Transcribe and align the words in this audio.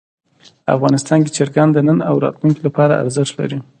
افغانستان 0.75 1.19
کې 1.23 1.33
چرګان 1.37 1.67
د 1.71 1.77
نن 1.87 1.99
او 2.09 2.15
راتلونکي 2.25 2.61
لپاره 2.67 2.99
ارزښت 3.03 3.33
لري. 3.39 3.57